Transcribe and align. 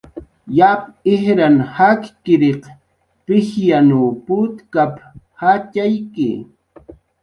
"Yap 0.57 0.81
ijran 1.13 1.55
jakkiriq 1.75 2.63
pijyanw 3.25 4.03
putkap"" 4.25 4.93
jatxayki" 5.39 6.31